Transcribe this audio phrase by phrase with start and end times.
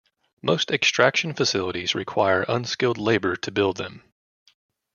[0.41, 4.01] Most extraction facilities require unskilled labor to build them.